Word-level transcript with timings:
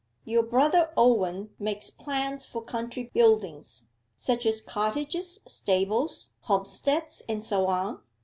Your 0.25 0.41
brother 0.41 0.91
Owen 0.97 1.51
makes 1.59 1.91
plans 1.91 2.47
for 2.47 2.63
country 2.63 3.11
buildings 3.13 3.85
such 4.15 4.47
as 4.47 4.59
cottages, 4.59 5.41
stables, 5.47 6.31
homesteads, 6.41 7.21
and 7.29 7.43
so 7.43 7.67
on? 7.67 8.01